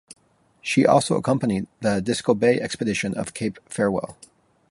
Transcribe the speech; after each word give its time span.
She 0.63 0.83
also 0.83 1.15
accompanied 1.15 1.67
the 1.81 2.01
Disko 2.01 2.33
Bay 2.33 2.59
Expedition 2.59 3.13
of 3.15 3.35
Cape 3.35 3.59
Farewell. 3.69 4.17